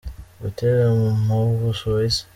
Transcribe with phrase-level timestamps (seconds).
[0.41, 0.85] butera
[1.25, 2.21] mu Busuwisi